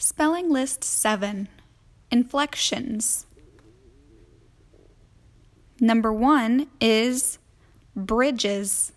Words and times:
Spelling 0.00 0.48
List 0.48 0.84
7 0.84 1.48
Inflections. 2.12 3.26
Number 5.80 6.12
one 6.12 6.68
is 6.80 7.40
bridges. 7.96 8.92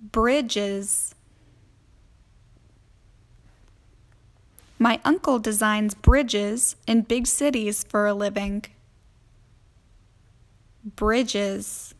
Bridges. 0.00 1.14
My 4.80 5.00
uncle 5.04 5.38
designs 5.38 5.94
bridges 5.94 6.74
in 6.88 7.02
big 7.02 7.28
cities 7.28 7.84
for 7.84 8.08
a 8.08 8.14
living. 8.14 8.64
Bridges. 10.84 11.94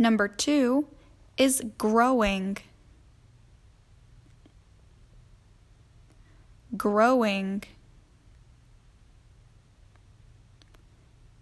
Number 0.00 0.28
two 0.28 0.86
is 1.36 1.62
growing. 1.76 2.56
Growing. 6.74 7.64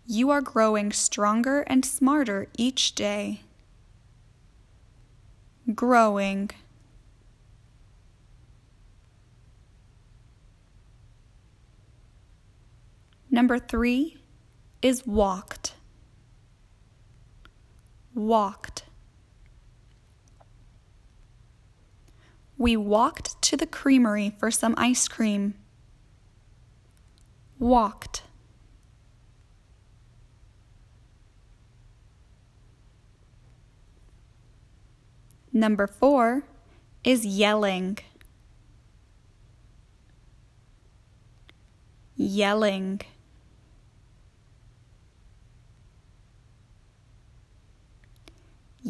You 0.09 0.31
are 0.31 0.41
growing 0.41 0.91
stronger 0.91 1.61
and 1.69 1.85
smarter 1.85 2.49
each 2.57 2.97
day. 2.97 3.43
Growing. 5.73 6.51
Number 13.31 13.61
three 13.61 14.17
is 14.83 15.07
walked. 15.07 15.75
Walked. 18.19 18.83
We 22.57 22.77
walked 22.77 23.41
to 23.43 23.57
the 23.57 23.65
creamery 23.65 24.35
for 24.41 24.51
some 24.51 24.75
ice 24.77 25.07
cream. 25.07 25.55
Walked. 27.61 28.25
Number 35.53 35.87
four 35.87 36.43
is 37.05 37.25
yelling. 37.25 37.99
Yelling. 42.17 43.01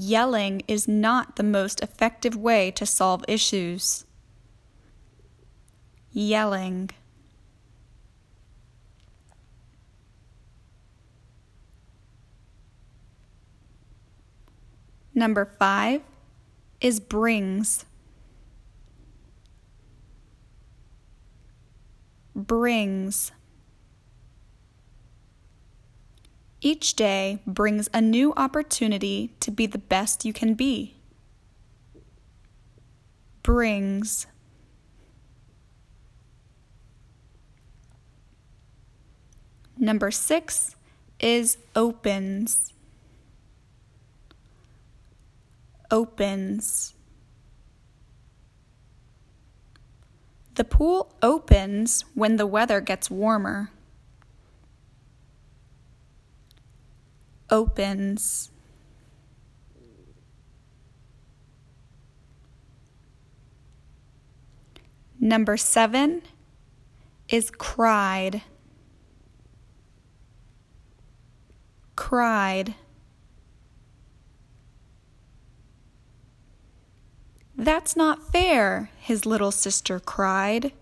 Yelling 0.00 0.62
is 0.68 0.86
not 0.86 1.34
the 1.34 1.42
most 1.42 1.80
effective 1.80 2.36
way 2.36 2.70
to 2.70 2.86
solve 2.86 3.24
issues. 3.27 4.04
Yelling. 6.12 6.91
Number 15.16 15.52
five 15.58 16.02
is 16.80 17.00
brings. 17.00 17.84
Brings. 22.36 23.32
Each 26.60 26.94
day 26.94 27.38
brings 27.46 27.88
a 27.94 28.00
new 28.00 28.32
opportunity 28.36 29.30
to 29.40 29.50
be 29.50 29.66
the 29.66 29.78
best 29.78 30.24
you 30.24 30.32
can 30.32 30.54
be. 30.54 30.96
Brings. 33.44 34.26
Number 39.76 40.10
six 40.10 40.74
is 41.20 41.58
opens. 41.76 42.72
Opens. 45.92 46.94
The 50.56 50.64
pool 50.64 51.14
opens 51.22 52.04
when 52.14 52.36
the 52.36 52.47
weather 52.47 52.80
gets 52.80 53.08
warmer. 53.08 53.70
Opens. 57.50 58.50
Number 65.20 65.56
seven 65.56 66.22
is 67.28 67.50
cried. 67.50 68.42
Cried. 71.97 72.75
That's 77.56 77.97
not 77.97 78.30
fair, 78.32 78.91
his 79.00 79.26
little 79.26 79.50
sister 79.50 79.98
cried. 79.98 80.72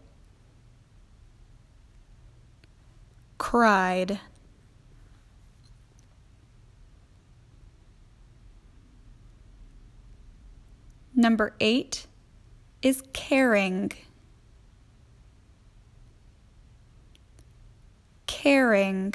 Cried. 3.38 4.20
Number 11.26 11.54
eight 11.58 12.06
is 12.82 13.02
caring. 13.12 13.90
Caring. 18.28 19.12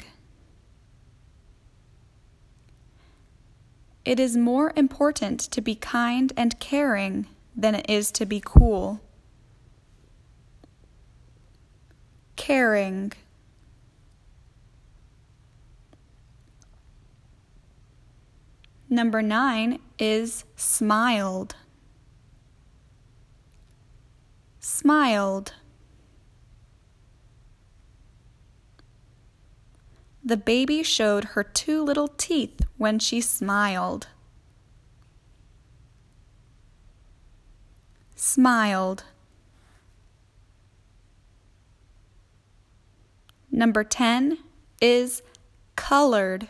It 4.04 4.20
is 4.20 4.36
more 4.36 4.74
important 4.76 5.40
to 5.40 5.62
be 5.62 5.74
kind 5.74 6.34
and 6.36 6.60
caring 6.60 7.28
than 7.56 7.74
it 7.74 7.86
is 7.88 8.10
to 8.10 8.26
be 8.26 8.42
cool. 8.44 9.00
Caring. 12.36 13.14
Number 18.90 19.22
nine 19.22 19.78
is 19.98 20.44
smiled. 20.56 21.56
Smiled. 24.62 25.54
The 30.24 30.36
baby 30.36 30.82
showed 30.84 31.24
her 31.24 31.42
two 31.42 31.82
little 31.82 32.08
teeth 32.08 32.60
when 32.78 33.00
she 33.00 33.20
smiled. 33.20 34.06
Smiled. 38.14 39.04
Number 43.50 43.82
10 43.82 44.38
is 44.80 45.22
colored. 45.74 46.48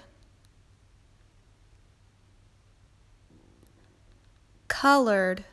Colored. 4.68 5.44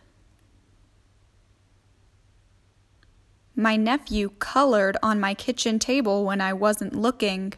My 3.60 3.76
nephew 3.76 4.30
colored 4.40 4.96
on 5.04 5.20
my 5.20 5.34
kitchen 5.34 5.80
table 5.80 6.24
when 6.24 6.40
I 6.40 6.54
wasn't 6.54 6.96
looking. 6.96 7.56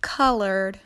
Colored. 0.00 0.80